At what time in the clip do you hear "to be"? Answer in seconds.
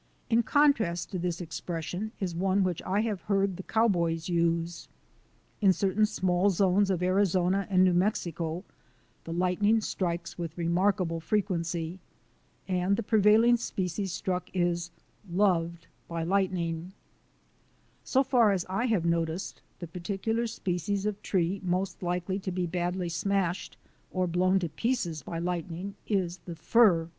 22.39-22.65